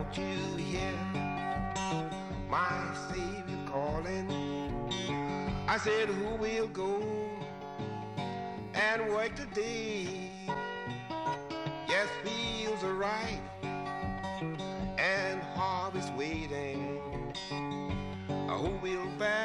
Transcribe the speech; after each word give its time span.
Don't 0.00 0.16
you 0.16 0.56
hear 0.56 0.94
my 2.48 2.70
Savior 3.10 3.58
calling? 3.66 4.30
I 5.68 5.76
said, 5.76 6.08
Who 6.08 6.36
will 6.36 6.68
go 6.68 7.02
and 8.72 9.08
work 9.10 9.34
today? 9.36 10.30
Yes, 11.86 12.08
fields 12.24 12.82
are 12.82 12.94
ripe 12.94 13.40
and 14.98 15.42
harvest 15.54 16.14
waiting. 16.14 16.98
Uh, 18.30 18.56
who 18.56 18.70
will 18.78 19.06
bear 19.18 19.39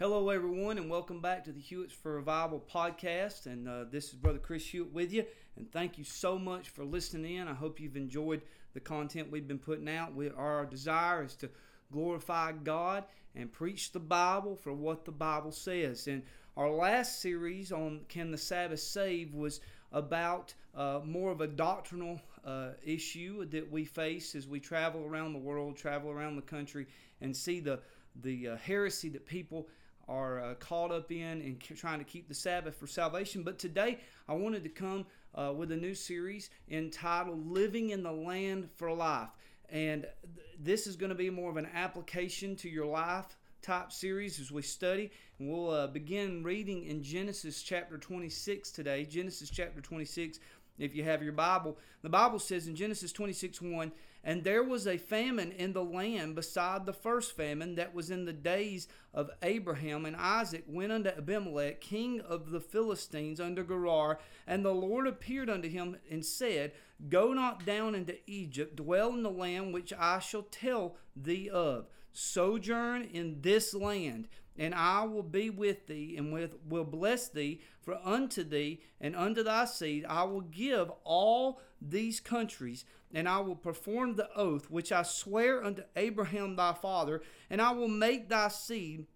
Hello, 0.00 0.30
everyone, 0.30 0.78
and 0.78 0.88
welcome 0.88 1.20
back 1.20 1.44
to 1.44 1.52
the 1.52 1.60
Hewitts 1.60 1.92
for 1.92 2.14
Revival 2.14 2.64
podcast. 2.72 3.44
And 3.44 3.68
uh, 3.68 3.84
this 3.84 4.06
is 4.06 4.14
Brother 4.14 4.38
Chris 4.38 4.64
Hewitt 4.64 4.94
with 4.94 5.12
you. 5.12 5.26
And 5.58 5.70
thank 5.70 5.98
you 5.98 6.04
so 6.04 6.38
much 6.38 6.70
for 6.70 6.86
listening 6.86 7.36
in. 7.36 7.46
I 7.46 7.52
hope 7.52 7.78
you've 7.78 7.98
enjoyed 7.98 8.40
the 8.72 8.80
content 8.80 9.30
we've 9.30 9.46
been 9.46 9.58
putting 9.58 9.90
out. 9.90 10.14
We, 10.14 10.30
our 10.30 10.64
desire 10.64 11.22
is 11.22 11.34
to 11.34 11.50
glorify 11.92 12.52
God 12.52 13.04
and 13.34 13.52
preach 13.52 13.92
the 13.92 14.00
Bible 14.00 14.56
for 14.56 14.72
what 14.72 15.04
the 15.04 15.12
Bible 15.12 15.52
says. 15.52 16.06
And 16.06 16.22
our 16.56 16.70
last 16.70 17.20
series 17.20 17.70
on 17.70 18.00
Can 18.08 18.30
the 18.30 18.38
Sabbath 18.38 18.80
Save 18.80 19.34
was 19.34 19.60
about 19.92 20.54
uh, 20.74 21.00
more 21.04 21.30
of 21.30 21.42
a 21.42 21.46
doctrinal 21.46 22.18
uh, 22.42 22.70
issue 22.82 23.44
that 23.50 23.70
we 23.70 23.84
face 23.84 24.34
as 24.34 24.48
we 24.48 24.60
travel 24.60 25.04
around 25.04 25.34
the 25.34 25.38
world, 25.38 25.76
travel 25.76 26.10
around 26.10 26.36
the 26.36 26.42
country, 26.42 26.86
and 27.20 27.36
see 27.36 27.60
the 27.60 27.80
the 28.22 28.48
uh, 28.48 28.56
heresy 28.56 29.08
that 29.08 29.24
people 29.24 29.68
are 30.10 30.40
uh, 30.40 30.54
caught 30.54 30.90
up 30.90 31.12
in 31.12 31.40
and 31.40 31.60
trying 31.60 32.00
to 32.00 32.04
keep 32.04 32.28
the 32.28 32.34
Sabbath 32.34 32.74
for 32.74 32.86
salvation. 32.86 33.44
But 33.44 33.58
today 33.58 34.00
I 34.28 34.34
wanted 34.34 34.64
to 34.64 34.68
come 34.68 35.06
uh, 35.34 35.52
with 35.56 35.70
a 35.70 35.76
new 35.76 35.94
series 35.94 36.50
entitled 36.68 37.46
Living 37.46 37.90
in 37.90 38.02
the 38.02 38.12
Land 38.12 38.68
for 38.76 38.92
Life. 38.92 39.28
And 39.68 40.02
th- 40.02 40.46
this 40.58 40.88
is 40.88 40.96
going 40.96 41.10
to 41.10 41.16
be 41.16 41.30
more 41.30 41.48
of 41.48 41.56
an 41.56 41.68
application 41.72 42.56
to 42.56 42.68
your 42.68 42.86
life 42.86 43.36
type 43.62 43.92
series 43.92 44.40
as 44.40 44.50
we 44.50 44.62
study. 44.62 45.12
And 45.38 45.48
we'll 45.48 45.70
uh, 45.70 45.86
begin 45.86 46.42
reading 46.42 46.84
in 46.86 47.04
Genesis 47.04 47.62
chapter 47.62 47.96
26 47.96 48.72
today. 48.72 49.04
Genesis 49.04 49.48
chapter 49.48 49.80
26, 49.80 50.40
if 50.78 50.94
you 50.94 51.04
have 51.04 51.22
your 51.22 51.32
Bible. 51.32 51.78
The 52.02 52.08
Bible 52.08 52.40
says 52.40 52.66
in 52.66 52.74
Genesis 52.74 53.12
26 53.12 53.62
1, 53.62 53.92
and 54.22 54.44
there 54.44 54.62
was 54.62 54.86
a 54.86 54.98
famine 54.98 55.52
in 55.52 55.72
the 55.72 55.84
land 55.84 56.34
beside 56.34 56.84
the 56.84 56.92
first 56.92 57.34
famine 57.34 57.74
that 57.76 57.94
was 57.94 58.10
in 58.10 58.26
the 58.26 58.32
days 58.32 58.86
of 59.14 59.30
Abraham. 59.42 60.04
And 60.04 60.14
Isaac 60.14 60.64
went 60.66 60.92
unto 60.92 61.08
Abimelech, 61.08 61.80
king 61.80 62.20
of 62.20 62.50
the 62.50 62.60
Philistines, 62.60 63.40
under 63.40 63.64
Gerar. 63.64 64.18
And 64.46 64.64
the 64.64 64.74
Lord 64.74 65.06
appeared 65.06 65.48
unto 65.48 65.68
him 65.68 65.96
and 66.10 66.24
said, 66.24 66.72
Go 67.08 67.32
not 67.32 67.64
down 67.64 67.94
into 67.94 68.18
Egypt, 68.26 68.76
dwell 68.76 69.14
in 69.14 69.22
the 69.22 69.30
land 69.30 69.72
which 69.72 69.92
I 69.98 70.18
shall 70.18 70.42
tell 70.42 70.96
thee 71.16 71.48
of. 71.48 71.86
Sojourn 72.12 73.02
in 73.04 73.40
this 73.40 73.72
land, 73.72 74.28
and 74.60 74.74
I 74.74 75.02
will 75.04 75.24
be 75.24 75.50
with 75.50 75.88
thee, 75.88 76.14
and 76.16 76.32
with, 76.32 76.54
will 76.68 76.84
bless 76.84 77.28
thee. 77.28 77.62
For 77.80 77.98
unto 78.04 78.44
thee 78.44 78.82
and 79.00 79.16
unto 79.16 79.42
thy 79.42 79.64
seed 79.64 80.04
I 80.04 80.22
will 80.22 80.42
give 80.42 80.92
all 81.02 81.60
these 81.80 82.20
countries 82.20 82.84
and 83.12 83.28
I 83.28 83.40
will 83.40 83.56
perform 83.56 84.14
the 84.14 84.32
oath 84.36 84.70
which 84.70 84.92
I 84.92 85.02
swear 85.02 85.64
unto 85.64 85.82
Abraham 85.96 86.56
thy 86.56 86.74
father, 86.74 87.22
and 87.48 87.60
I 87.60 87.72
will 87.72 87.88
make 87.88 88.28
thy 88.28 88.48
seed 88.48 89.06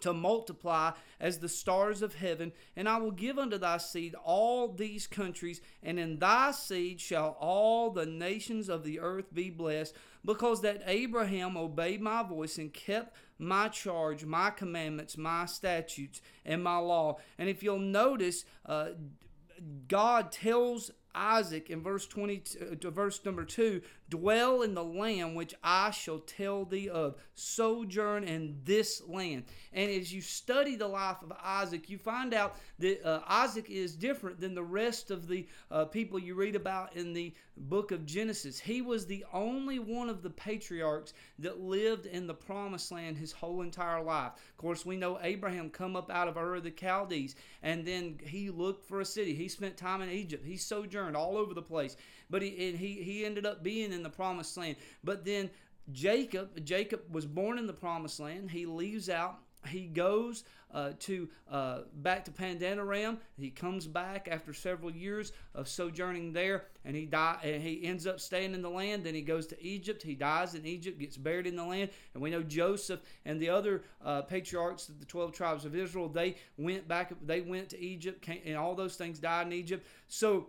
to 0.00 0.12
multiply 0.12 0.92
as 1.18 1.38
the 1.38 1.48
stars 1.48 2.00
of 2.00 2.14
heaven, 2.14 2.52
and 2.76 2.88
I 2.88 2.98
will 2.98 3.10
give 3.10 3.38
unto 3.38 3.58
thy 3.58 3.78
seed 3.78 4.14
all 4.24 4.68
these 4.68 5.06
countries, 5.06 5.60
and 5.82 5.98
in 5.98 6.18
thy 6.18 6.52
seed 6.52 7.00
shall 7.00 7.36
all 7.40 7.90
the 7.90 8.06
nations 8.06 8.68
of 8.68 8.84
the 8.84 9.00
earth 9.00 9.34
be 9.34 9.50
blessed, 9.50 9.94
because 10.24 10.62
that 10.62 10.82
Abraham 10.86 11.56
obeyed 11.56 12.00
my 12.00 12.22
voice 12.22 12.56
and 12.56 12.72
kept 12.72 13.16
my 13.40 13.68
charge, 13.68 14.24
my 14.24 14.50
commandments, 14.50 15.16
my 15.16 15.46
statutes, 15.46 16.20
and 16.44 16.62
my 16.62 16.76
law. 16.78 17.18
And 17.38 17.48
if 17.48 17.62
you'll 17.62 17.78
notice, 17.78 18.44
uh, 18.66 18.90
God 19.88 20.32
tells 20.32 20.90
Isaac 21.14 21.70
in 21.70 21.82
verse 21.82 22.06
20 22.06 22.38
to 22.38 22.88
uh, 22.88 22.90
verse 22.90 23.24
number 23.24 23.44
2 23.44 23.82
dwell 24.10 24.62
in 24.62 24.74
the 24.74 24.84
land 24.84 25.36
which 25.36 25.54
I 25.62 25.90
shall 25.90 26.18
tell 26.18 26.64
thee 26.64 26.88
of. 26.88 27.16
Sojourn 27.34 28.24
in 28.24 28.58
this 28.64 29.02
land. 29.06 29.44
And 29.72 29.90
as 29.90 30.12
you 30.12 30.20
study 30.20 30.76
the 30.76 30.88
life 30.88 31.22
of 31.22 31.32
Isaac 31.42 31.88
you 31.88 31.98
find 31.98 32.34
out 32.34 32.56
that 32.78 33.04
uh, 33.04 33.20
Isaac 33.26 33.70
is 33.70 33.94
different 33.94 34.40
than 34.40 34.54
the 34.54 34.62
rest 34.62 35.10
of 35.10 35.28
the 35.28 35.46
uh, 35.70 35.86
people 35.86 36.18
you 36.18 36.34
read 36.34 36.56
about 36.56 36.96
in 36.96 37.12
the 37.12 37.32
book 37.56 37.92
of 37.92 38.06
Genesis. 38.06 38.58
He 38.58 38.80
was 38.80 39.06
the 39.06 39.24
only 39.32 39.78
one 39.78 40.08
of 40.08 40.22
the 40.22 40.30
patriarchs 40.30 41.12
that 41.38 41.60
lived 41.60 42.06
in 42.06 42.26
the 42.26 42.34
promised 42.34 42.90
land 42.90 43.18
his 43.18 43.32
whole 43.32 43.62
entire 43.62 44.02
life. 44.02 44.32
Of 44.32 44.56
course 44.56 44.86
we 44.86 44.96
know 44.96 45.18
Abraham 45.22 45.70
come 45.70 45.96
up 45.96 46.10
out 46.10 46.28
of 46.28 46.36
Ur 46.36 46.56
of 46.56 46.64
the 46.64 46.70
Chaldees 46.70 47.34
and 47.62 47.86
then 47.86 48.18
he 48.24 48.50
looked 48.50 48.84
for 48.84 49.00
a 49.00 49.04
city. 49.04 49.34
He 49.34 49.48
spent 49.48 49.76
time 49.76 50.00
in 50.00 50.10
Egypt. 50.10 50.44
He 50.44 50.56
sojourned 50.56 51.16
all 51.16 51.36
over 51.36 51.54
the 51.54 51.62
place. 51.62 51.96
But 52.30 52.42
he, 52.42 52.72
he, 52.72 53.02
he 53.02 53.24
ended 53.24 53.44
up 53.44 53.62
being 53.62 53.92
in 53.92 54.02
the 54.02 54.10
promised 54.10 54.56
land. 54.56 54.76
But 55.04 55.24
then 55.24 55.50
Jacob, 55.92 56.64
Jacob 56.64 57.00
was 57.10 57.26
born 57.26 57.58
in 57.58 57.66
the 57.66 57.72
promised 57.72 58.20
land. 58.20 58.50
He 58.50 58.66
leaves 58.66 59.10
out 59.10 59.40
he 59.68 59.86
goes 59.86 60.44
uh, 60.72 60.92
to 61.00 61.28
uh, 61.50 61.80
back 61.96 62.24
to 62.24 62.30
Pandanaram. 62.30 63.18
He 63.36 63.50
comes 63.50 63.86
back 63.86 64.28
after 64.30 64.54
several 64.54 64.90
years 64.90 65.32
of 65.54 65.68
sojourning 65.68 66.32
there, 66.32 66.64
and 66.84 66.96
he 66.96 67.04
die. 67.06 67.38
And 67.42 67.62
he 67.62 67.84
ends 67.84 68.06
up 68.06 68.20
staying 68.20 68.54
in 68.54 68.62
the 68.62 68.70
land. 68.70 69.04
Then 69.04 69.14
he 69.14 69.22
goes 69.22 69.46
to 69.48 69.62
Egypt. 69.62 70.02
He 70.02 70.14
dies 70.14 70.54
in 70.54 70.64
Egypt, 70.64 70.98
gets 70.98 71.16
buried 71.16 71.46
in 71.46 71.56
the 71.56 71.64
land. 71.64 71.90
And 72.14 72.22
we 72.22 72.30
know 72.30 72.42
Joseph 72.42 73.00
and 73.24 73.40
the 73.40 73.50
other 73.50 73.82
uh, 74.04 74.22
patriarchs 74.22 74.88
of 74.88 74.98
the 74.98 75.06
twelve 75.06 75.32
tribes 75.32 75.64
of 75.64 75.74
Israel. 75.74 76.08
They 76.08 76.36
went 76.56 76.88
back. 76.88 77.12
They 77.24 77.40
went 77.40 77.70
to 77.70 77.80
Egypt, 77.80 78.22
came, 78.22 78.40
and 78.46 78.56
all 78.56 78.74
those 78.74 78.96
things 78.96 79.18
died 79.18 79.46
in 79.46 79.52
Egypt. 79.52 79.86
So 80.08 80.48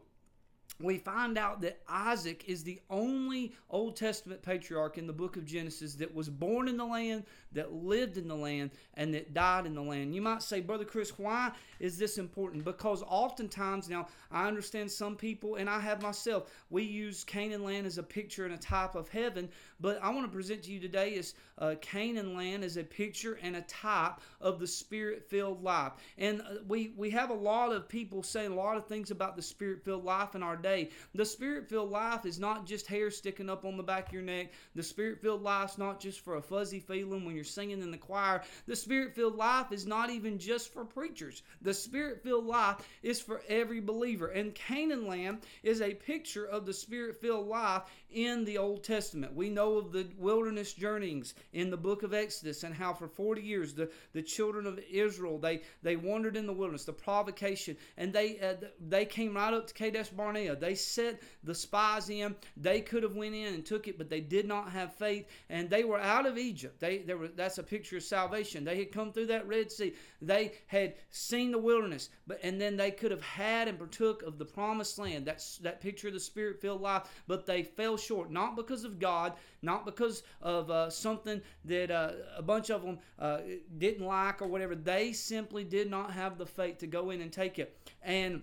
we 0.79 0.97
find 0.97 1.37
out 1.37 1.61
that 1.61 1.79
Isaac 1.87 2.43
is 2.47 2.63
the 2.63 2.79
only 2.89 3.53
Old 3.69 3.95
Testament 3.95 4.41
patriarch 4.41 4.97
in 4.97 5.07
the 5.07 5.13
book 5.13 5.37
of 5.37 5.45
Genesis 5.45 5.95
that 5.95 6.13
was 6.13 6.29
born 6.29 6.67
in 6.67 6.77
the 6.77 6.85
land, 6.85 7.23
that 7.53 7.73
lived 7.73 8.17
in 8.17 8.27
the 8.27 8.35
land, 8.35 8.71
and 8.95 9.13
that 9.13 9.33
died 9.33 9.65
in 9.65 9.75
the 9.75 9.81
land. 9.81 10.15
You 10.15 10.21
might 10.21 10.41
say, 10.41 10.61
Brother 10.61 10.85
Chris, 10.85 11.17
why 11.17 11.51
is 11.79 11.97
this 11.97 12.17
important? 12.17 12.63
Because 12.63 13.03
oftentimes, 13.07 13.89
now 13.89 14.07
I 14.31 14.47
understand 14.47 14.89
some 14.89 15.15
people, 15.15 15.55
and 15.55 15.69
I 15.69 15.79
have 15.79 16.01
myself, 16.01 16.49
we 16.69 16.83
use 16.83 17.23
Canaan 17.23 17.63
land 17.63 17.85
as 17.85 17.97
a 17.97 18.03
picture 18.03 18.45
and 18.45 18.53
a 18.53 18.57
type 18.57 18.95
of 18.95 19.09
heaven, 19.09 19.49
but 19.79 19.99
I 20.01 20.09
want 20.09 20.25
to 20.25 20.31
present 20.31 20.63
to 20.63 20.71
you 20.71 20.79
today 20.79 21.11
is 21.11 21.33
uh, 21.57 21.75
Canaan 21.81 22.35
land 22.35 22.63
as 22.63 22.77
a 22.77 22.83
picture 22.83 23.37
and 23.41 23.55
a 23.55 23.61
type 23.61 24.13
of 24.39 24.59
the 24.59 24.67
spirit 24.67 25.29
filled 25.29 25.63
life. 25.63 25.93
And 26.17 26.41
uh, 26.41 26.55
we, 26.67 26.93
we 26.97 27.09
have 27.11 27.29
a 27.29 27.35
lot 27.35 27.71
of 27.71 27.87
people 27.87 28.23
saying 28.23 28.51
a 28.51 28.55
lot 28.55 28.77
of 28.77 28.87
things 28.87 29.11
about 29.11 29.35
the 29.35 29.41
spirit 29.41 29.83
filled 29.83 30.03
life 30.03 30.35
in 30.35 30.43
our 30.43 30.55
day. 30.61 30.89
The 31.15 31.25
spirit 31.25 31.67
filled 31.67 31.91
life 31.91 32.25
is 32.25 32.39
not 32.39 32.65
just 32.65 32.87
hair 32.87 33.11
sticking 33.11 33.49
up 33.49 33.65
on 33.65 33.77
the 33.77 33.83
back 33.83 34.07
of 34.07 34.13
your 34.13 34.21
neck. 34.21 34.51
The 34.75 34.83
spirit 34.83 35.21
filled 35.21 35.43
life 35.43 35.71
is 35.71 35.77
not 35.77 35.99
just 35.99 36.19
for 36.21 36.35
a 36.35 36.41
fuzzy 36.41 36.79
feeling 36.79 37.25
when 37.25 37.35
you're 37.35 37.43
singing 37.43 37.81
in 37.81 37.91
the 37.91 37.97
choir. 37.97 38.43
The 38.67 38.75
spirit 38.75 39.15
filled 39.15 39.35
life 39.35 39.71
is 39.71 39.85
not 39.85 40.09
even 40.09 40.37
just 40.37 40.73
for 40.73 40.85
preachers. 40.85 41.43
The 41.61 41.73
spirit 41.73 42.23
filled 42.23 42.45
life 42.45 42.77
is 43.03 43.19
for 43.19 43.41
every 43.47 43.79
believer. 43.79 44.27
And 44.27 44.55
Canaan 44.55 45.07
land 45.07 45.39
is 45.63 45.81
a 45.81 45.93
picture 45.93 46.45
of 46.45 46.65
the 46.65 46.73
spirit 46.73 47.19
filled 47.19 47.47
life 47.47 47.83
in 48.11 48.45
the 48.45 48.57
Old 48.57 48.83
Testament. 48.83 49.35
We 49.35 49.49
know 49.49 49.77
of 49.77 49.91
the 49.91 50.07
wilderness 50.17 50.73
journeyings 50.73 51.33
in 51.53 51.69
the 51.69 51.77
book 51.77 52.03
of 52.03 52.13
Exodus 52.13 52.63
and 52.63 52.73
how 52.73 52.93
for 52.93 53.07
40 53.07 53.41
years 53.41 53.73
the, 53.73 53.89
the 54.13 54.21
children 54.21 54.65
of 54.65 54.79
Israel 54.91 55.37
they 55.37 55.61
they 55.81 55.95
wandered 55.95 56.35
in 56.35 56.45
the 56.45 56.53
wilderness, 56.53 56.85
the 56.85 56.93
provocation, 56.93 57.77
and 57.97 58.13
they 58.13 58.39
uh, 58.39 58.65
they 58.87 59.05
came 59.05 59.35
right 59.35 59.53
up 59.53 59.67
to 59.67 59.73
Kadesh 59.73 60.09
Barnea. 60.09 60.55
They 60.55 60.75
set 60.75 61.21
the 61.43 61.55
spies 61.55 62.09
in. 62.09 62.35
They 62.57 62.81
could 62.81 63.03
have 63.03 63.15
went 63.15 63.35
in 63.35 63.53
and 63.53 63.65
took 63.65 63.87
it, 63.87 63.97
but 63.97 64.09
they 64.09 64.21
did 64.21 64.47
not 64.47 64.71
have 64.71 64.93
faith, 64.93 65.27
and 65.49 65.69
they 65.69 65.83
were 65.83 65.99
out 65.99 66.25
of 66.25 66.37
Egypt. 66.37 66.79
They 66.79 66.99
there 66.99 67.17
were 67.17 67.29
that's 67.29 67.57
a 67.57 67.63
picture 67.63 67.97
of 67.97 68.03
salvation. 68.03 68.63
They 68.63 68.77
had 68.77 68.91
come 68.91 69.11
through 69.11 69.27
that 69.27 69.47
Red 69.47 69.71
Sea. 69.71 69.93
They 70.21 70.53
had 70.67 70.95
seen 71.09 71.51
the 71.51 71.57
wilderness, 71.57 72.09
but 72.27 72.39
and 72.43 72.59
then 72.59 72.77
they 72.77 72.91
could 72.91 73.11
have 73.11 73.21
had 73.21 73.67
and 73.67 73.77
partook 73.77 74.23
of 74.23 74.37
the 74.37 74.45
promised 74.45 74.97
land. 74.99 75.25
That's 75.25 75.57
that 75.59 75.81
picture 75.81 76.07
of 76.07 76.13
the 76.13 76.19
spirit-filled 76.19 76.81
life, 76.81 77.03
but 77.27 77.45
they 77.45 77.63
fell 77.63 77.97
short, 78.01 78.31
not 78.31 78.55
because 78.55 78.83
of 78.83 78.99
God, 78.99 79.33
not 79.61 79.85
because 79.85 80.23
of 80.41 80.69
uh, 80.69 80.89
something 80.89 81.41
that 81.65 81.91
uh, 81.91 82.11
a 82.35 82.41
bunch 82.41 82.69
of 82.69 82.83
them 82.83 82.99
uh, 83.19 83.39
didn't 83.77 84.05
like 84.05 84.41
or 84.41 84.47
whatever. 84.47 84.75
They 84.75 85.13
simply 85.13 85.63
did 85.63 85.89
not 85.89 86.11
have 86.11 86.37
the 86.37 86.45
faith 86.45 86.79
to 86.79 86.87
go 86.87 87.11
in 87.11 87.21
and 87.21 87.31
take 87.31 87.59
it. 87.59 87.77
And 88.01 88.41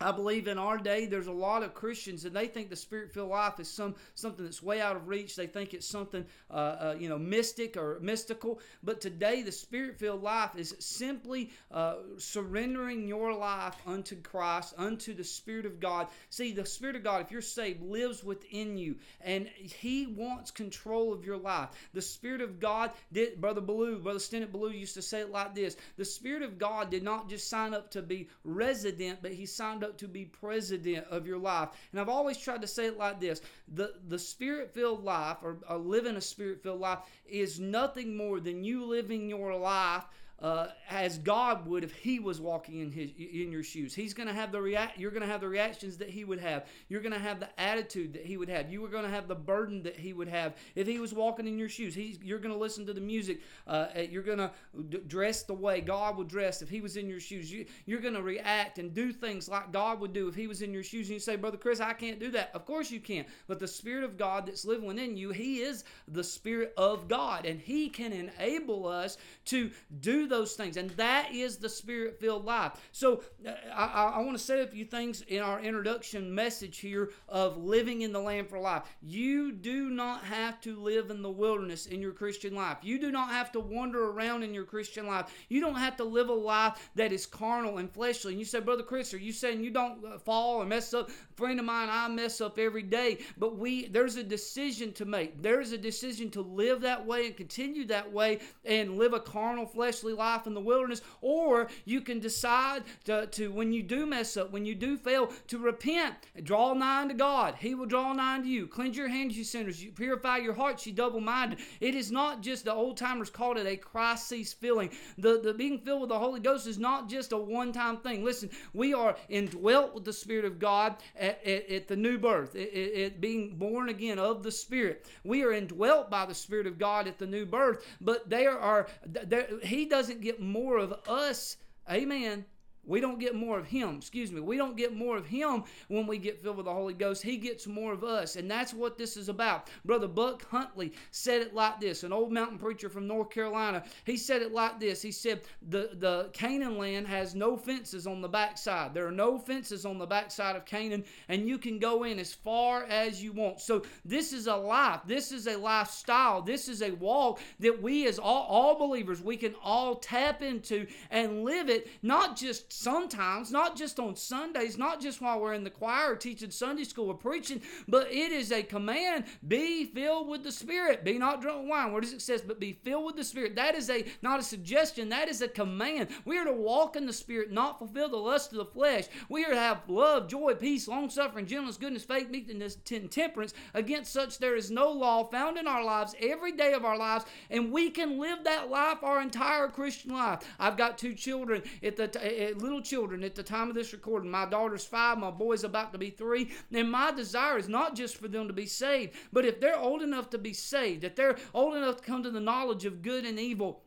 I 0.00 0.12
believe 0.12 0.48
in 0.48 0.58
our 0.58 0.78
day 0.78 1.06
there's 1.06 1.26
a 1.26 1.32
lot 1.32 1.62
of 1.62 1.74
Christians 1.74 2.24
and 2.24 2.34
they 2.34 2.46
think 2.46 2.70
the 2.70 2.76
spirit-filled 2.76 3.28
life 3.28 3.60
is 3.60 3.70
some 3.70 3.94
something 4.14 4.44
that's 4.44 4.62
way 4.62 4.80
out 4.80 4.96
of 4.96 5.08
reach. 5.08 5.36
They 5.36 5.46
think 5.46 5.74
it's 5.74 5.86
something 5.86 6.24
uh, 6.50 6.54
uh, 6.54 6.96
you 6.98 7.08
know 7.08 7.18
mystic 7.18 7.76
or 7.76 7.98
mystical. 8.00 8.60
But 8.82 9.00
today 9.00 9.42
the 9.42 9.52
spirit-filled 9.52 10.22
life 10.22 10.50
is 10.56 10.74
simply 10.78 11.50
uh, 11.70 11.96
surrendering 12.16 13.06
your 13.06 13.34
life 13.34 13.76
unto 13.86 14.16
Christ, 14.16 14.74
unto 14.78 15.14
the 15.14 15.24
Spirit 15.24 15.66
of 15.66 15.80
God. 15.80 16.08
See, 16.30 16.52
the 16.52 16.66
Spirit 16.66 16.96
of 16.96 17.04
God, 17.04 17.22
if 17.22 17.30
you're 17.30 17.42
saved, 17.42 17.82
lives 17.82 18.24
within 18.24 18.76
you, 18.76 18.96
and 19.20 19.48
He 19.48 20.06
wants 20.06 20.50
control 20.50 21.12
of 21.12 21.24
your 21.24 21.36
life. 21.36 21.68
The 21.92 22.02
Spirit 22.02 22.40
of 22.40 22.60
God 22.60 22.90
did, 23.12 23.40
Brother 23.40 23.60
Blue, 23.60 23.98
Brother 23.98 24.18
Stennett 24.18 24.52
Blue 24.52 24.70
used 24.70 24.94
to 24.94 25.02
say 25.02 25.20
it 25.20 25.30
like 25.30 25.54
this: 25.54 25.76
The 25.96 26.04
Spirit 26.04 26.42
of 26.42 26.58
God 26.58 26.90
did 26.90 27.02
not 27.02 27.28
just 27.28 27.48
sign 27.48 27.74
up 27.74 27.90
to 27.90 28.02
be 28.02 28.28
resident, 28.44 29.20
but 29.22 29.32
He 29.32 29.46
signed 29.46 29.84
up 29.84 29.89
to 29.98 30.08
be 30.08 30.24
president 30.24 31.06
of 31.10 31.26
your 31.26 31.38
life. 31.38 31.70
And 31.92 32.00
I've 32.00 32.08
always 32.08 32.38
tried 32.38 32.62
to 32.62 32.68
say 32.68 32.86
it 32.86 32.98
like 32.98 33.20
this 33.20 33.40
the, 33.72 33.94
the 34.08 34.18
spirit 34.18 34.72
filled 34.72 35.04
life, 35.04 35.38
or, 35.42 35.58
or 35.68 35.78
living 35.78 36.16
a 36.16 36.20
spirit 36.20 36.62
filled 36.62 36.80
life, 36.80 37.00
is 37.28 37.60
nothing 37.60 38.16
more 38.16 38.40
than 38.40 38.64
you 38.64 38.84
living 38.84 39.28
your 39.28 39.54
life 39.54 40.04
uh, 40.42 40.68
as 40.88 41.18
God 41.18 41.66
would 41.66 41.84
if 41.84 41.92
He 41.92 42.18
was 42.18 42.40
walking 42.40 42.80
in 42.80 42.90
his 42.90 43.10
in 43.18 43.52
your 43.52 43.62
shoes. 43.62 43.94
He's 43.94 44.14
going 44.14 44.28
to 44.28 44.34
have 44.34 44.52
the 44.52 44.60
react. 44.60 44.98
You're 44.98 45.10
going 45.10 45.22
to 45.22 45.28
have 45.28 45.40
the 45.40 45.48
reactions 45.48 45.98
that 45.98 46.08
He 46.08 46.24
would 46.24 46.40
have. 46.40 46.66
You're 46.88 47.02
going 47.02 47.12
to 47.12 47.18
have 47.18 47.40
the 47.40 47.48
attitude 47.60 48.14
that 48.14 48.24
He 48.24 48.36
would 48.36 48.48
have. 48.48 48.70
You 48.70 48.84
are 48.84 48.88
going 48.88 49.04
to 49.04 49.10
have 49.10 49.28
the 49.28 49.34
burden 49.34 49.82
that 49.82 49.96
He 49.96 50.12
would 50.12 50.28
have 50.28 50.54
if 50.74 50.86
He 50.86 50.98
was 50.98 51.12
walking 51.12 51.46
in 51.46 51.58
your 51.58 51.68
shoes. 51.68 51.94
He's, 51.94 52.18
you're 52.22 52.38
going 52.38 52.54
to 52.54 52.58
listen 52.58 52.86
to 52.86 52.94
the 52.94 53.00
music. 53.00 53.40
Uh, 53.66 53.88
you're 54.08 54.22
going 54.22 54.38
to 54.38 54.50
d- 54.88 55.02
dress 55.06 55.42
the 55.42 55.54
way 55.54 55.80
God 55.80 56.16
would 56.16 56.28
dress 56.28 56.62
if 56.62 56.70
He 56.70 56.80
was 56.80 56.96
in 56.96 57.08
your 57.08 57.20
shoes. 57.20 57.52
You, 57.52 57.66
you're 57.84 58.00
going 58.00 58.14
to 58.14 58.22
react 58.22 58.78
and 58.78 58.94
do 58.94 59.12
things 59.12 59.48
like 59.48 59.72
God 59.72 60.00
would 60.00 60.12
do 60.12 60.28
if 60.28 60.34
He 60.34 60.46
was 60.46 60.62
in 60.62 60.72
your 60.72 60.82
shoes. 60.82 61.08
And 61.08 61.14
you 61.14 61.20
say, 61.20 61.36
Brother 61.36 61.58
Chris, 61.58 61.80
I 61.80 61.92
can't 61.92 62.18
do 62.18 62.30
that. 62.30 62.50
Of 62.54 62.64
course 62.64 62.90
you 62.90 63.00
can. 63.00 63.26
But 63.46 63.58
the 63.58 63.68
Spirit 63.68 64.04
of 64.04 64.16
God 64.16 64.46
that's 64.46 64.64
living 64.64 64.86
within 64.86 65.16
you, 65.18 65.30
He 65.30 65.58
is 65.58 65.84
the 66.08 66.24
Spirit 66.24 66.72
of 66.78 67.08
God, 67.08 67.44
and 67.44 67.60
He 67.60 67.90
can 67.90 68.12
enable 68.12 68.86
us 68.86 69.18
to 69.46 69.70
do 70.00 70.29
those 70.30 70.54
things. 70.54 70.78
And 70.78 70.88
that 70.90 71.34
is 71.34 71.58
the 71.58 71.68
spirit 71.68 72.18
filled 72.18 72.46
life. 72.46 72.72
So 72.92 73.22
uh, 73.46 73.50
I, 73.74 74.04
I 74.14 74.18
want 74.20 74.38
to 74.38 74.42
say 74.42 74.62
a 74.62 74.66
few 74.66 74.86
things 74.86 75.22
in 75.28 75.42
our 75.42 75.60
introduction 75.60 76.34
message 76.34 76.78
here 76.78 77.10
of 77.28 77.58
living 77.58 78.02
in 78.02 78.12
the 78.12 78.20
land 78.20 78.48
for 78.48 78.58
life. 78.58 78.84
You 79.02 79.52
do 79.52 79.90
not 79.90 80.24
have 80.24 80.60
to 80.62 80.80
live 80.80 81.10
in 81.10 81.20
the 81.20 81.30
wilderness 81.30 81.86
in 81.86 82.00
your 82.00 82.12
Christian 82.12 82.54
life. 82.54 82.78
You 82.82 82.98
do 82.98 83.10
not 83.10 83.28
have 83.30 83.52
to 83.52 83.60
wander 83.60 84.10
around 84.10 84.42
in 84.42 84.54
your 84.54 84.64
Christian 84.64 85.06
life. 85.06 85.26
You 85.48 85.60
don't 85.60 85.74
have 85.74 85.96
to 85.98 86.04
live 86.04 86.28
a 86.28 86.32
life 86.34 86.90
that 86.94 87.12
is 87.12 87.26
carnal 87.26 87.78
and 87.78 87.90
fleshly. 87.90 88.32
And 88.32 88.38
you 88.38 88.46
say, 88.46 88.60
Brother 88.60 88.82
Chris, 88.82 89.12
are 89.12 89.18
you 89.18 89.32
saying 89.32 89.62
you 89.62 89.70
don't 89.70 90.04
uh, 90.04 90.18
fall 90.18 90.56
or 90.56 90.64
mess 90.64 90.94
up? 90.94 91.10
A 91.10 91.12
friend 91.36 91.58
of 91.58 91.66
mine, 91.66 91.88
I 91.90 92.08
mess 92.08 92.40
up 92.40 92.58
every 92.58 92.82
day. 92.82 93.18
But 93.36 93.58
we 93.58 93.88
there's 93.88 94.16
a 94.16 94.22
decision 94.22 94.92
to 94.94 95.04
make. 95.04 95.42
There's 95.42 95.72
a 95.72 95.78
decision 95.78 96.30
to 96.30 96.40
live 96.40 96.80
that 96.82 97.04
way 97.04 97.26
and 97.26 97.36
continue 97.36 97.84
that 97.86 98.10
way 98.12 98.38
and 98.64 98.96
live 98.96 99.12
a 99.12 99.20
carnal, 99.20 99.66
fleshly 99.66 100.12
life 100.12 100.19
in 100.46 100.54
the 100.54 100.60
wilderness, 100.60 101.02
or 101.20 101.68
you 101.84 102.00
can 102.00 102.20
decide 102.20 102.82
to, 103.04 103.26
to 103.26 103.50
when 103.50 103.72
you 103.72 103.82
do 103.82 104.06
mess 104.06 104.36
up, 104.36 104.52
when 104.52 104.66
you 104.66 104.74
do 104.74 104.96
fail, 104.96 105.32
to 105.46 105.58
repent, 105.58 106.14
draw 106.42 106.74
nigh 106.74 107.06
to 107.08 107.14
God. 107.14 107.54
He 107.58 107.74
will 107.74 107.86
draw 107.86 108.12
nigh 108.12 108.40
to 108.40 108.46
you. 108.46 108.66
Cleanse 108.66 108.96
your 108.96 109.08
hands, 109.08 109.36
you 109.36 109.44
sinners. 109.44 109.82
You 109.82 109.92
purify 109.92 110.38
your 110.38 110.54
hearts, 110.54 110.86
you 110.86 110.92
double-minded. 110.92 111.58
It 111.80 111.94
is 111.94 112.12
not 112.12 112.42
just 112.42 112.64
the 112.64 112.74
old 112.74 112.96
timers 112.96 113.30
called 113.30 113.56
it 113.56 113.66
a 113.66 113.76
crisis 113.76 114.52
feeling. 114.52 114.90
The 115.16 115.40
the 115.40 115.54
being 115.54 115.78
filled 115.78 116.02
with 116.02 116.10
the 116.10 116.18
Holy 116.18 116.40
Ghost 116.40 116.66
is 116.66 116.78
not 116.78 117.08
just 117.08 117.32
a 117.32 117.38
one-time 117.38 117.98
thing. 117.98 118.24
Listen, 118.24 118.50
we 118.74 118.92
are 118.92 119.16
indwelt 119.28 119.94
with 119.94 120.04
the 120.04 120.12
Spirit 120.12 120.44
of 120.44 120.58
God 120.58 120.96
at, 121.18 121.44
at, 121.46 121.70
at 121.70 121.88
the 121.88 121.96
new 121.96 122.18
birth, 122.18 122.54
at, 122.56 123.20
being 123.20 123.56
born 123.56 123.88
again 123.88 124.18
of 124.18 124.42
the 124.42 124.52
Spirit. 124.52 125.06
We 125.24 125.42
are 125.44 125.52
indwelt 125.52 126.10
by 126.10 126.26
the 126.26 126.34
Spirit 126.34 126.66
of 126.66 126.78
God 126.78 127.06
at 127.06 127.18
the 127.18 127.26
new 127.26 127.46
birth, 127.46 127.84
but 128.00 128.28
there 128.28 128.58
are 128.58 128.88
there, 129.06 129.48
He 129.62 129.86
doesn't 130.00 130.22
get 130.22 130.40
more 130.40 130.78
of 130.78 130.94
us. 131.06 131.58
Amen. 131.90 132.46
We 132.86 133.00
don't 133.00 133.20
get 133.20 133.34
more 133.34 133.58
of 133.58 133.66
him, 133.66 133.96
excuse 133.96 134.32
me. 134.32 134.40
We 134.40 134.56
don't 134.56 134.76
get 134.76 134.96
more 134.96 135.16
of 135.16 135.26
him 135.26 135.64
when 135.88 136.06
we 136.06 136.18
get 136.18 136.40
filled 136.40 136.56
with 136.56 136.66
the 136.66 136.72
Holy 136.72 136.94
Ghost. 136.94 137.22
He 137.22 137.36
gets 137.36 137.66
more 137.66 137.92
of 137.92 138.02
us. 138.02 138.36
And 138.36 138.50
that's 138.50 138.72
what 138.72 138.96
this 138.96 139.16
is 139.16 139.28
about. 139.28 139.68
Brother 139.84 140.08
Buck 140.08 140.48
Huntley 140.48 140.92
said 141.10 141.42
it 141.42 141.54
like 141.54 141.80
this 141.80 142.02
an 142.02 142.12
old 142.12 142.32
mountain 142.32 142.58
preacher 142.58 142.88
from 142.88 143.06
North 143.06 143.30
Carolina. 143.30 143.84
He 144.04 144.16
said 144.16 144.42
it 144.42 144.52
like 144.52 144.80
this 144.80 145.02
He 145.02 145.12
said, 145.12 145.42
The, 145.68 145.90
the 145.98 146.30
Canaan 146.32 146.78
land 146.78 147.06
has 147.06 147.34
no 147.34 147.56
fences 147.56 148.06
on 148.06 148.20
the 148.22 148.28
backside. 148.28 148.94
There 148.94 149.06
are 149.06 149.12
no 149.12 149.38
fences 149.38 149.84
on 149.84 149.98
the 149.98 150.06
backside 150.06 150.56
of 150.56 150.64
Canaan, 150.64 151.04
and 151.28 151.48
you 151.48 151.58
can 151.58 151.78
go 151.78 152.04
in 152.04 152.18
as 152.18 152.32
far 152.32 152.84
as 152.84 153.22
you 153.22 153.32
want. 153.32 153.60
So 153.60 153.82
this 154.04 154.32
is 154.32 154.46
a 154.46 154.56
life. 154.56 155.00
This 155.06 155.32
is 155.32 155.46
a 155.46 155.56
lifestyle. 155.56 156.42
This 156.42 156.68
is 156.68 156.82
a 156.82 156.92
walk 156.92 157.40
that 157.60 157.82
we, 157.82 158.06
as 158.06 158.18
all, 158.18 158.46
all 158.48 158.78
believers, 158.78 159.20
we 159.20 159.36
can 159.36 159.54
all 159.62 159.96
tap 159.96 160.42
into 160.42 160.86
and 161.10 161.44
live 161.44 161.68
it, 161.68 161.88
not 162.02 162.36
just 162.36 162.69
sometimes, 162.72 163.50
not 163.50 163.76
just 163.76 163.98
on 163.98 164.16
Sundays, 164.16 164.78
not 164.78 165.00
just 165.00 165.20
while 165.20 165.40
we're 165.40 165.54
in 165.54 165.64
the 165.64 165.70
choir 165.70 166.12
or 166.12 166.16
teaching 166.16 166.50
Sunday 166.50 166.84
school 166.84 167.08
or 167.08 167.14
preaching, 167.14 167.60
but 167.88 168.10
it 168.10 168.32
is 168.32 168.52
a 168.52 168.62
command 168.62 169.24
be 169.46 169.84
filled 169.84 170.28
with 170.28 170.44
the 170.44 170.52
Spirit. 170.52 171.04
Be 171.04 171.18
not 171.18 171.40
drunk 171.40 171.62
with 171.62 171.70
wine. 171.70 171.92
Where 171.92 172.00
does 172.00 172.12
it 172.12 172.22
says, 172.22 172.42
but 172.42 172.60
be 172.60 172.72
filled 172.72 173.06
with 173.06 173.16
the 173.16 173.24
Spirit? 173.24 173.56
That 173.56 173.74
is 173.74 173.90
a 173.90 174.04
not 174.22 174.40
a 174.40 174.42
suggestion, 174.42 175.08
that 175.08 175.28
is 175.28 175.42
a 175.42 175.48
command. 175.48 176.08
We 176.24 176.38
are 176.38 176.44
to 176.44 176.52
walk 176.52 176.96
in 176.96 177.06
the 177.06 177.12
Spirit, 177.12 177.50
not 177.50 177.78
fulfill 177.78 178.08
the 178.08 178.16
lust 178.16 178.52
of 178.52 178.58
the 178.58 178.64
flesh. 178.64 179.06
We 179.28 179.44
are 179.44 179.50
to 179.50 179.58
have 179.58 179.82
love, 179.88 180.28
joy, 180.28 180.54
peace, 180.54 180.86
long 180.86 181.10
suffering, 181.10 181.46
gentleness, 181.46 181.76
goodness, 181.76 182.04
faith, 182.04 182.30
meekness, 182.30 182.76
temperance. 183.10 183.52
Against 183.74 184.12
such 184.12 184.38
there 184.38 184.56
is 184.56 184.70
no 184.70 184.90
law 184.90 185.24
found 185.24 185.58
in 185.58 185.66
our 185.66 185.84
lives 185.84 186.14
every 186.20 186.52
day 186.52 186.72
of 186.72 186.84
our 186.84 186.96
lives, 186.96 187.24
and 187.50 187.72
we 187.72 187.90
can 187.90 188.18
live 188.18 188.44
that 188.44 188.70
life 188.70 189.02
our 189.02 189.20
entire 189.20 189.68
Christian 189.68 190.12
life. 190.12 190.40
I've 190.58 190.76
got 190.76 190.98
two 190.98 191.14
children 191.14 191.62
at 191.82 191.96
the 191.96 192.10
at 192.50 192.59
little 192.62 192.80
children 192.82 193.24
at 193.24 193.34
the 193.34 193.42
time 193.42 193.68
of 193.68 193.74
this 193.74 193.92
recording. 193.92 194.30
My 194.30 194.46
daughter's 194.46 194.84
five, 194.84 195.18
my 195.18 195.30
boy's 195.30 195.64
about 195.64 195.92
to 195.92 195.98
be 195.98 196.10
three. 196.10 196.50
And 196.72 196.90
my 196.90 197.12
desire 197.12 197.58
is 197.58 197.68
not 197.68 197.94
just 197.94 198.16
for 198.16 198.28
them 198.28 198.46
to 198.46 198.52
be 198.52 198.66
saved, 198.66 199.14
but 199.32 199.44
if 199.44 199.60
they're 199.60 199.78
old 199.78 200.02
enough 200.02 200.30
to 200.30 200.38
be 200.38 200.52
saved, 200.52 201.04
if 201.04 201.14
they're 201.16 201.36
old 201.54 201.76
enough 201.76 201.96
to 201.96 202.02
come 202.02 202.22
to 202.22 202.30
the 202.30 202.40
knowledge 202.40 202.84
of 202.84 203.02
good 203.02 203.24
and 203.24 203.38
evil, 203.38 203.82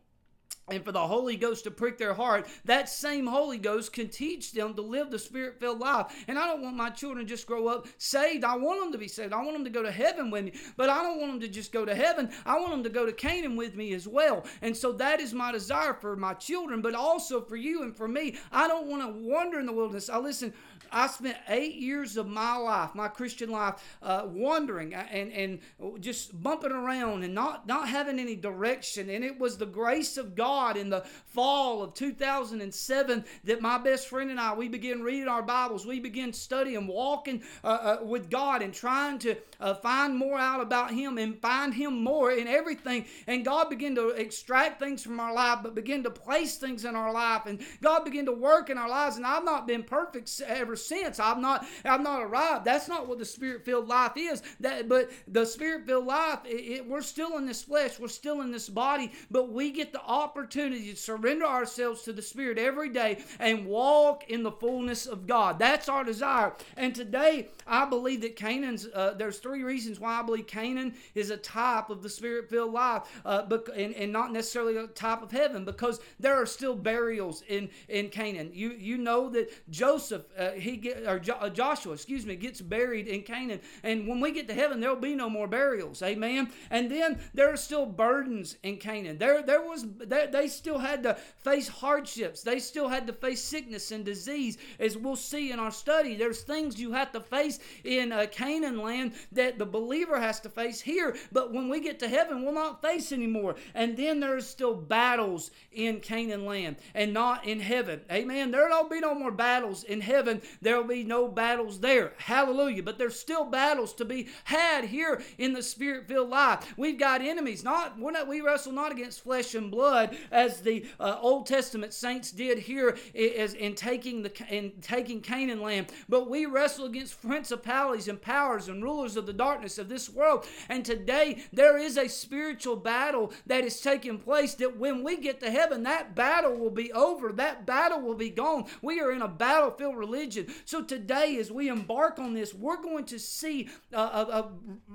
and 0.70 0.84
for 0.84 0.94
the 0.94 1.08
Holy 1.08 1.36
Ghost 1.36 1.66
to 1.66 1.72
prick 1.72 1.98
their 1.98 2.14
heart, 2.14 2.48
that 2.66 2.88
same 2.88 3.28
Holy 3.28 3.58
Ghost 3.58 3.92
can 3.92 4.08
teach 4.08 4.54
them 4.54 4.74
to 4.76 4.82
live 4.82 5.12
the 5.12 5.20
Spirit 5.20 5.60
filled 5.60 5.80
life. 5.80 6.24
And 6.28 6.40
I 6.40 6.48
don't 6.48 6.62
want 6.62 6.78
my 6.78 6.90
children 6.90 7.28
just 7.28 7.46
grow 7.46 7.68
up 7.68 7.88
saved. 7.98 8.46
I 8.46 8.56
want 8.56 8.80
them 8.80 8.92
to 8.94 8.98
be 8.98 9.10
saved. 9.10 9.34
I 9.34 9.42
want 9.42 9.54
them 9.54 9.66
to 9.66 9.70
go 9.70 9.84
to 9.84 9.92
heaven 9.92 10.32
with 10.32 10.46
me. 10.46 10.54
But 10.78 10.90
I 10.90 11.04
don't 11.04 11.20
want 11.20 11.34
them 11.34 11.42
to 11.42 11.50
just 11.50 11.74
go 11.74 11.84
to 11.84 11.94
heaven. 11.94 12.32
I 12.46 12.60
want 12.60 12.72
them 12.72 12.84
to 12.84 12.90
go 12.90 13.06
to 13.06 13.12
Canaan 13.12 13.58
with 13.58 13.76
me 13.76 13.94
as 13.94 14.08
well. 14.08 14.46
And 14.62 14.76
so 14.76 14.94
that 14.94 15.20
is 15.20 15.34
my 15.34 15.52
desire 15.52 15.94
for 15.94 16.16
my 16.16 16.34
children, 16.34 16.82
but 16.82 16.96
also 16.96 17.42
for 17.42 17.58
you 17.58 17.84
and 17.84 17.96
for 17.96 18.08
me. 18.08 18.38
I 18.52 18.68
don't 18.70 18.88
want 18.88 19.02
to 19.02 19.22
wander 19.22 19.60
in 19.60 19.66
the 19.66 19.74
wilderness. 19.74 20.10
I 20.10 20.18
listen. 20.18 20.54
I 20.94 21.08
spent 21.08 21.38
eight 21.50 21.76
years 21.76 22.18
of 22.18 22.28
my 22.28 22.56
life, 22.56 22.94
my 22.94 23.08
Christian 23.08 23.50
life, 23.50 23.76
uh, 24.02 24.24
wandering 24.28 24.94
and, 24.94 25.32
and 25.32 25.60
just 26.00 26.42
bumping 26.42 26.72
around 26.72 27.24
and 27.24 27.34
not, 27.34 27.68
not 27.68 27.90
having 27.90 28.20
any 28.20 28.36
direction. 28.36 29.10
And 29.10 29.24
it 29.24 29.40
was 29.40 29.58
the 29.58 29.66
grace 29.66 30.18
of 30.18 30.36
God 30.36 30.78
in 30.78 30.90
the 30.90 31.02
fall 31.26 31.82
of 31.82 31.96
2007 31.96 33.26
that 33.44 33.62
my 33.62 33.78
best 33.80 34.08
friend 34.08 34.30
and 34.30 34.40
I, 34.40 34.54
we 34.54 34.68
began 34.68 35.02
reading 35.02 35.28
our 35.28 35.42
Bibles. 35.42 35.86
We 35.86 36.00
began 36.00 36.32
studying, 36.32 36.86
walking 36.86 37.42
uh, 37.64 37.68
uh, 37.68 37.98
with 38.04 38.30
God 38.30 38.62
and 38.62 38.74
trying 38.74 39.18
to 39.20 39.36
uh, 39.60 39.74
find 39.74 40.16
more 40.16 40.38
out 40.38 40.62
about 40.62 40.92
Him 40.92 41.18
and 41.18 41.42
find 41.42 41.74
Him 41.74 42.04
more 42.04 42.32
in 42.32 42.48
everything. 42.48 43.06
And 43.26 43.44
God 43.44 43.70
began 43.70 43.96
to 43.96 44.10
extract 44.10 44.80
things 44.80 45.02
from 45.02 45.20
our 45.20 45.34
life, 45.34 45.60
but 45.64 45.74
begin 45.74 46.04
to 46.04 46.12
place 46.12 46.58
things 46.58 46.86
in 46.86 46.96
our 46.96 47.12
life. 47.12 47.48
And 47.48 47.60
God 47.82 48.06
began 48.06 48.26
to 48.26 48.32
work 48.32 48.70
in 48.70 48.78
our 48.78 48.90
lives. 48.90 49.18
And 49.18 49.26
I've 49.26 49.44
not 49.44 49.68
been 49.68 49.84
perfect 49.84 50.42
ever 50.46 50.76
since. 50.88 51.20
I'm 51.20 51.42
not 51.42 51.66
I'm 51.86 52.04
not 52.04 52.22
arrived. 52.24 52.66
That's 52.66 52.88
not 52.88 53.08
what 53.08 53.20
the 53.20 53.26
spirit 53.26 53.66
filled 53.66 53.88
life 53.88 54.14
is. 54.16 54.42
That 54.60 54.90
but 54.90 55.12
the 55.28 55.46
spirit 55.46 55.86
filled 55.86 56.06
life, 56.06 56.40
it, 56.46 56.50
it, 56.50 56.88
we're 56.88 57.02
still 57.02 57.38
in 57.38 57.46
this 57.46 57.64
flesh, 57.64 58.00
we're 58.00 58.08
still 58.08 58.42
in 58.42 58.52
this 58.52 58.70
body, 58.70 59.12
but 59.32 59.52
we 59.52 59.72
get 59.72 59.92
the 59.94 60.02
opportunity 60.02 60.92
to 60.92 60.96
surrender 60.96 61.46
ourselves 61.46 62.04
to 62.04 62.14
the 62.14 62.22
Spirit 62.22 62.58
every 62.58 62.90
day 62.90 63.24
and 63.40 63.66
walk 63.66 64.30
in 64.30 64.44
the 64.44 64.52
fullness 64.52 65.06
of 65.06 65.28
God. 65.28 65.60
That's 65.60 65.90
our 65.90 66.04
desire. 66.04 66.54
And 66.78 66.94
today, 66.94 67.50
I 67.68 67.86
believe 67.86 68.22
that 68.22 68.36
Canaan's. 68.36 68.88
Uh, 68.94 69.14
there's 69.18 69.40
three 69.40 69.64
reasons 69.64 70.00
why 70.00 70.20
I 70.20 70.24
believe 70.24 70.48
Canaan 70.48 70.94
is 71.16 71.30
a 71.30 71.38
type 71.38 71.90
of 71.90 72.04
the 72.04 72.10
Spirit 72.10 72.50
filled 72.50 72.74
life, 72.74 73.04
uh, 73.26 73.44
but, 73.44 73.68
and, 73.76 73.94
and 73.96 74.12
not 74.12 74.32
necessarily 74.32 74.78
a 74.78 74.88
type 74.88 75.22
of 75.22 75.32
heaven, 75.32 75.66
because 75.66 76.00
there 76.20 76.36
are 76.36 76.46
still 76.46 76.76
burials 76.76 77.44
in 77.48 77.70
in 77.88 78.10
Canaan. 78.10 78.52
You 78.54 78.72
you 78.72 78.98
know 78.98 79.30
that 79.30 79.50
Joseph 79.70 80.26
uh, 80.38 80.52
he 80.52 80.73
get 80.78 81.08
or 81.08 81.20
jo- 81.20 81.38
uh, 81.40 81.50
Joshua, 81.50 81.94
excuse 81.94 82.26
me, 82.26 82.36
gets 82.36 82.62
buried 82.62 83.08
in 83.08 83.22
Canaan, 83.24 83.60
and 83.84 84.08
when 84.08 84.20
we 84.20 84.32
get 84.32 84.48
to 84.48 84.54
heaven, 84.54 84.80
there'll 84.80 84.96
be 84.96 85.16
no 85.16 85.30
more 85.30 85.48
burials. 85.48 86.02
Amen. 86.02 86.50
And 86.70 86.90
then 86.90 87.20
there 87.34 87.52
are 87.52 87.58
still 87.58 87.86
burdens 87.86 88.58
in 88.64 88.78
Canaan. 88.78 89.18
There 89.18 89.42
there 89.42 89.62
was 89.62 89.86
they 90.08 90.48
still 90.48 90.80
had 90.80 91.04
to 91.04 91.16
face 91.38 91.68
hardships. 91.68 92.44
They 92.44 92.60
still 92.60 92.90
had 92.90 93.08
to 93.08 93.14
face 93.14 93.42
sickness 93.42 93.92
and 93.92 94.04
disease. 94.06 94.58
As 94.80 94.98
we'll 94.98 95.16
see 95.16 95.52
in 95.52 95.60
our 95.60 95.72
study, 95.72 96.16
there's 96.16 96.42
things 96.42 96.80
you 96.80 96.94
have 96.94 97.12
to 97.14 97.22
face 97.22 97.60
in 97.84 98.12
uh, 98.12 98.26
Canaan 98.32 98.82
land 98.82 99.14
that 99.32 99.58
the 99.58 99.66
believer 99.66 100.20
has 100.20 100.40
to 100.42 100.50
face 100.50 100.82
here. 100.82 101.16
But 101.32 101.54
when 101.54 101.70
we 101.70 101.80
get 101.80 102.00
to 102.00 102.08
heaven, 102.08 102.44
we'll 102.44 102.54
not 102.54 102.82
face 102.82 103.12
anymore. 103.12 103.56
And 103.74 103.98
then 103.98 104.20
there's 104.20 104.48
still 104.48 104.74
battles 104.74 105.52
in 105.72 106.00
Canaan 106.00 106.46
land 106.46 106.78
and 106.94 107.14
not 107.14 107.46
in 107.46 107.60
heaven. 107.60 108.02
Amen. 108.12 108.52
There'll 108.52 108.90
be 108.90 109.00
no 109.00 109.16
more 109.16 109.32
battles 109.32 109.84
in 109.84 110.02
heaven. 110.02 110.42
There'll 110.64 110.84
be 110.84 111.04
no 111.04 111.28
battles 111.28 111.80
there. 111.80 112.14
Hallelujah. 112.18 112.84
But 112.84 112.98
there's 112.98 113.20
still 113.20 113.46
battles 113.46 113.94
to 113.94 114.06
be 114.06 114.28
had 114.46 114.86
here 114.86 115.22
in 115.38 115.54
the 115.54 115.62
spirit 115.62 116.08
filled 116.08 116.30
life. 116.30 116.74
We've 116.78 116.98
got 116.98 117.22
enemies. 117.22 117.64
Not 117.64 118.00
we're 118.00 118.12
not 118.12 118.28
we 118.28 118.42
wrestle 118.42 118.72
not 118.72 118.92
against 118.92 119.24
flesh 119.24 119.56
and 119.56 119.70
blood 119.70 120.18
as 120.32 120.62
the 120.62 120.86
uh, 121.00 121.18
Old 121.22 121.46
Testament 121.46 121.94
saints 121.94 122.32
did 122.32 122.60
here 122.60 122.98
in 123.14 123.76
taking 123.76 124.24
the 124.24 124.32
in 124.50 124.72
taking 124.82 125.22
Canaan 125.22 125.62
land, 125.62 125.88
but 126.08 126.30
we 126.30 126.46
wrestle 126.46 126.86
against 126.86 127.22
principalities 127.22 128.08
and 128.08 128.22
powers 128.22 128.68
and 128.68 128.84
rulers 128.84 129.18
of 129.18 129.26
the 129.26 129.34
darkness 129.34 129.78
of 129.78 129.90
this 129.90 130.10
world. 130.10 130.46
And 130.70 130.86
today 130.86 131.44
there 131.52 131.78
is 131.78 131.98
a 131.98 132.08
spiritual 132.08 132.76
battle 132.76 133.34
that 133.48 133.64
is 133.64 133.82
taking 133.82 134.20
place 134.20 134.54
that 134.56 134.78
when 134.78 135.04
we 135.04 135.18
get 135.18 135.40
to 135.42 135.52
heaven, 135.52 135.84
that 135.84 136.16
battle 136.16 136.56
will 136.56 136.72
be 136.72 136.92
over. 136.94 137.32
That 137.32 137.66
battle 137.66 138.02
will 138.02 138.16
be 138.16 138.30
gone. 138.30 138.66
We 138.82 139.00
are 139.00 139.12
in 139.12 139.22
a 139.22 139.28
battlefield 139.28 139.98
religion. 139.98 140.43
So 140.66 140.84
today, 140.84 141.38
as 141.40 141.52
we 141.52 141.70
embark 141.70 142.20
on 142.20 142.34
this, 142.34 142.54
we're 142.54 142.82
going 142.82 143.06
to 143.06 143.20
see, 143.20 143.70
uh, 143.94 143.98
uh, 143.98 144.26
uh, 144.32 144.48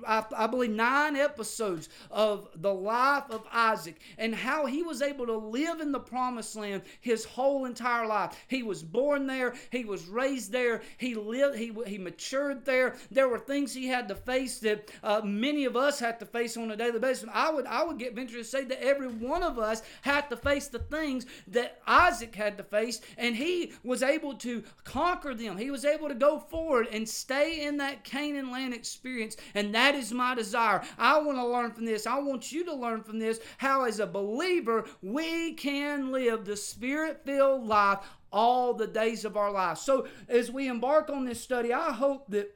I, 0.07 0.45
I 0.45 0.47
believe, 0.47 0.71
nine 0.71 1.17
episodes 1.17 1.89
of 2.11 2.49
the 2.57 2.73
life 2.73 3.25
of 3.31 3.47
Isaac 3.53 4.01
and 4.17 4.35
how 4.35 4.67
he 4.67 4.83
was 4.83 5.03
able 5.03 5.27
to 5.27 5.37
live 5.37 5.81
in 5.81 5.93
the 5.93 6.01
promised 6.01 6.57
land 6.57 6.83
his 7.01 7.25
whole 7.25 7.65
entire 7.65 8.07
life. 8.07 8.37
He 8.49 8.63
was 8.63 8.83
born 8.83 9.27
there, 9.27 9.55
he 9.71 9.85
was 9.85 10.07
raised 10.07 10.53
there, 10.53 10.83
he 10.97 11.15
lived, 11.15 11.57
he, 11.57 11.73
he 11.87 11.99
matured 11.99 12.65
there. 12.65 12.97
There 13.11 13.29
were 13.29 13.39
things 13.39 13.75
he 13.75 13.87
had 13.87 14.09
to 14.09 14.15
face 14.15 14.59
that 14.61 14.91
uh, 15.03 15.21
many 15.25 15.65
of 15.65 15.77
us 15.77 15.99
have 16.01 16.19
to 16.19 16.27
face 16.27 16.57
on 16.57 16.71
a 16.71 16.77
daily 16.77 16.99
basis. 16.99 17.29
I 17.33 17.51
would 17.51 17.67
I 17.67 17.85
would 17.85 17.99
get 17.99 18.15
venture 18.15 18.39
to 18.39 18.45
say 18.45 18.65
that 18.65 18.83
every 18.83 19.09
one 19.09 19.43
of 19.43 19.59
us 19.59 19.83
had 20.03 20.29
to 20.31 20.37
face 20.37 20.69
the 20.69 20.79
things 20.79 21.27
that 21.49 21.81
Isaac 21.87 22.35
had 22.35 22.57
to 22.59 22.65
face, 22.65 23.01
and 23.17 23.37
he 23.37 23.73
was 23.83 24.03
able 24.03 24.35
to 24.35 24.63
conquer 24.85 25.35
them. 25.39 25.57
He 25.57 25.71
was 25.71 25.85
able 25.85 26.09
to 26.09 26.15
go 26.15 26.39
forward 26.39 26.89
and 26.93 27.09
stay 27.09 27.65
in 27.65 27.79
that 27.79 28.05
Canaan 28.05 28.51
land 28.51 28.75
experience, 28.75 29.37
and 29.55 29.75
that 29.75 29.95
is 29.95 30.13
my 30.13 30.35
desire. 30.35 30.83
I 30.99 31.19
want 31.19 31.39
to 31.39 31.47
learn 31.47 31.73
from 31.73 31.85
this. 31.85 32.07
I 32.07 32.19
want 32.19 32.53
you 32.53 32.65
to 32.65 32.75
learn 32.75 33.03
from 33.03 33.19
this 33.19 33.41
how, 33.59 33.85
as 33.85 34.01
a 34.01 34.07
believer, 34.07 34.85
we 35.03 35.55
can 35.55 36.13
live 36.13 36.45
the 36.45 36.57
spirit 36.57 37.23
filled 37.25 37.67
life 37.67 37.99
all 38.31 38.75
the 38.75 38.87
days 38.87 39.25
of 39.25 39.37
our 39.37 39.51
lives. 39.51 39.81
So, 39.81 40.07
as 40.29 40.51
we 40.51 40.69
embark 40.69 41.11
on 41.11 41.25
this 41.25 41.41
study, 41.41 41.73
I 41.73 41.93
hope 41.93 42.29
that 42.31 42.55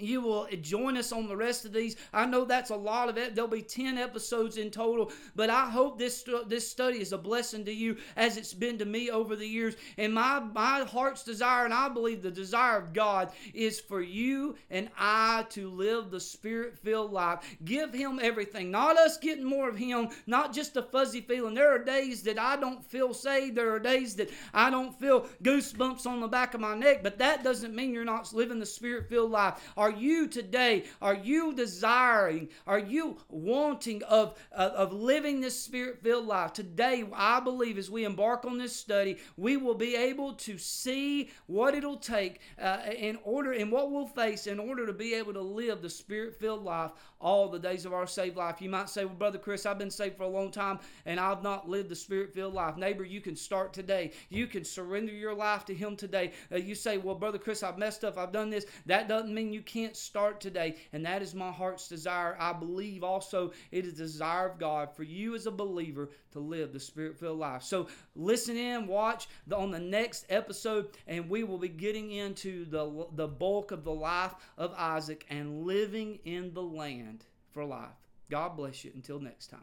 you 0.00 0.20
will 0.20 0.46
join 0.60 0.96
us 0.96 1.12
on 1.12 1.28
the 1.28 1.36
rest 1.36 1.64
of 1.64 1.72
these. 1.72 1.96
I 2.12 2.26
know 2.26 2.44
that's 2.44 2.70
a 2.70 2.76
lot 2.76 3.08
of 3.08 3.18
it. 3.18 3.34
There'll 3.34 3.48
be 3.48 3.62
10 3.62 3.98
episodes 3.98 4.56
in 4.56 4.70
total, 4.70 5.12
but 5.34 5.50
I 5.50 5.68
hope 5.70 5.98
this 5.98 6.24
this 6.46 6.68
study 6.68 7.00
is 7.00 7.12
a 7.12 7.18
blessing 7.18 7.64
to 7.64 7.72
you 7.72 7.96
as 8.16 8.36
it's 8.36 8.54
been 8.54 8.78
to 8.78 8.84
me 8.84 9.10
over 9.10 9.36
the 9.36 9.46
years. 9.46 9.76
And 9.96 10.12
my 10.14 10.40
my 10.40 10.84
heart's 10.84 11.24
desire 11.24 11.64
and 11.64 11.74
I 11.74 11.88
believe 11.88 12.22
the 12.22 12.30
desire 12.30 12.78
of 12.78 12.92
God 12.92 13.32
is 13.54 13.80
for 13.80 14.00
you 14.00 14.56
and 14.70 14.90
I 14.98 15.46
to 15.50 15.70
live 15.70 16.10
the 16.10 16.20
spirit-filled 16.20 17.12
life. 17.12 17.40
Give 17.64 17.92
him 17.92 18.18
everything. 18.22 18.70
Not 18.70 18.98
us 18.98 19.16
getting 19.18 19.44
more 19.44 19.68
of 19.68 19.76
him, 19.76 20.08
not 20.26 20.52
just 20.52 20.76
a 20.76 20.82
fuzzy 20.82 21.20
feeling. 21.20 21.54
There 21.54 21.74
are 21.74 21.78
days 21.78 22.22
that 22.24 22.38
I 22.38 22.56
don't 22.56 22.84
feel 22.84 23.14
saved. 23.14 23.56
There 23.56 23.72
are 23.72 23.78
days 23.78 24.16
that 24.16 24.30
I 24.52 24.70
don't 24.70 24.98
feel 24.98 25.26
goosebumps 25.42 26.06
on 26.06 26.20
the 26.20 26.28
back 26.28 26.54
of 26.54 26.60
my 26.60 26.74
neck, 26.74 27.02
but 27.02 27.18
that 27.18 27.44
doesn't 27.44 27.74
mean 27.74 27.92
you're 27.92 28.04
not 28.04 28.32
living 28.32 28.58
the 28.58 28.66
spirit-filled 28.66 29.30
life. 29.30 29.60
Are 29.76 29.87
you 29.90 30.28
today, 30.28 30.84
are 31.00 31.14
you 31.14 31.54
desiring, 31.54 32.48
are 32.66 32.78
you 32.78 33.18
wanting 33.28 34.02
of, 34.04 34.38
of, 34.52 34.72
of 34.72 34.92
living 34.92 35.40
this 35.40 35.58
spirit 35.58 36.02
filled 36.02 36.26
life? 36.26 36.52
Today, 36.52 37.04
I 37.12 37.40
believe 37.40 37.78
as 37.78 37.90
we 37.90 38.04
embark 38.04 38.44
on 38.44 38.58
this 38.58 38.74
study, 38.74 39.18
we 39.36 39.56
will 39.56 39.74
be 39.74 39.96
able 39.96 40.34
to 40.34 40.58
see 40.58 41.30
what 41.46 41.74
it'll 41.74 41.96
take 41.96 42.40
uh, 42.60 42.78
in 42.96 43.18
order 43.24 43.52
and 43.52 43.70
what 43.70 43.90
we'll 43.90 44.06
face 44.06 44.46
in 44.46 44.58
order 44.58 44.86
to 44.86 44.92
be 44.92 45.14
able 45.14 45.32
to 45.34 45.42
live 45.42 45.82
the 45.82 45.90
spirit 45.90 46.34
filled 46.34 46.64
life 46.64 46.90
all 47.20 47.48
the 47.48 47.58
days 47.58 47.84
of 47.84 47.92
our 47.92 48.06
saved 48.06 48.36
life. 48.36 48.60
You 48.60 48.70
might 48.70 48.88
say, 48.88 49.04
Well, 49.04 49.14
Brother 49.14 49.38
Chris, 49.38 49.66
I've 49.66 49.78
been 49.78 49.90
saved 49.90 50.16
for 50.16 50.22
a 50.24 50.28
long 50.28 50.50
time 50.50 50.78
and 51.06 51.18
I've 51.18 51.42
not 51.42 51.68
lived 51.68 51.88
the 51.88 51.96
spirit 51.96 52.32
filled 52.32 52.54
life. 52.54 52.76
Neighbor, 52.76 53.04
you 53.04 53.20
can 53.20 53.36
start 53.36 53.72
today. 53.72 54.12
You 54.28 54.46
can 54.46 54.64
surrender 54.64 55.12
your 55.12 55.34
life 55.34 55.64
to 55.66 55.74
Him 55.74 55.96
today. 55.96 56.32
Uh, 56.52 56.56
you 56.56 56.74
say, 56.74 56.98
Well, 56.98 57.14
Brother 57.14 57.38
Chris, 57.38 57.62
I've 57.62 57.78
messed 57.78 58.04
up. 58.04 58.18
I've 58.18 58.32
done 58.32 58.50
this. 58.50 58.66
That 58.86 59.08
doesn't 59.08 59.34
mean 59.34 59.52
you 59.52 59.62
can't 59.62 59.77
start 59.92 60.40
today. 60.40 60.76
And 60.92 61.04
that 61.06 61.22
is 61.22 61.34
my 61.34 61.50
heart's 61.50 61.88
desire. 61.88 62.36
I 62.38 62.52
believe 62.52 63.02
also 63.04 63.52
it 63.70 63.84
is 63.84 63.94
the 63.94 64.04
desire 64.04 64.48
of 64.48 64.58
God 64.58 64.94
for 64.94 65.02
you 65.02 65.34
as 65.34 65.46
a 65.46 65.50
believer 65.50 66.10
to 66.32 66.40
live 66.40 66.72
the 66.72 66.80
spirit 66.80 67.18
filled 67.18 67.38
life. 67.38 67.62
So 67.62 67.88
listen 68.14 68.56
in, 68.56 68.86
watch 68.86 69.28
the, 69.46 69.56
on 69.56 69.70
the 69.70 69.78
next 69.78 70.26
episode, 70.28 70.88
and 71.06 71.28
we 71.28 71.44
will 71.44 71.58
be 71.58 71.68
getting 71.68 72.10
into 72.10 72.64
the, 72.64 73.06
the 73.14 73.28
bulk 73.28 73.70
of 73.72 73.84
the 73.84 73.92
life 73.92 74.34
of 74.56 74.74
Isaac 74.76 75.24
and 75.30 75.64
living 75.64 76.18
in 76.24 76.52
the 76.54 76.62
land 76.62 77.24
for 77.50 77.64
life. 77.64 77.88
God 78.30 78.56
bless 78.56 78.84
you. 78.84 78.92
Until 78.94 79.20
next 79.20 79.48
time. 79.48 79.60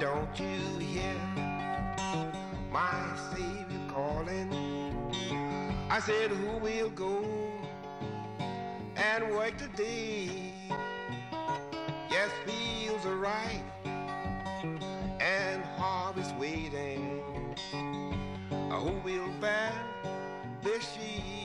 Don't 0.00 0.38
you 0.38 0.78
hear 0.78 1.14
my? 2.70 3.03
I 5.94 6.00
said, 6.00 6.32
Who 6.32 6.56
will 6.56 6.90
go 6.90 7.24
and 8.96 9.30
work 9.30 9.56
today? 9.56 10.52
Yes, 12.10 12.30
fields 12.44 13.06
are 13.06 13.14
ripe 13.14 13.62
and 15.20 15.62
harvest 15.76 16.34
waiting. 16.34 17.22
Who 17.70 18.90
will 19.04 19.30
bear 19.40 19.72
the 20.64 20.70
away? 20.70 21.43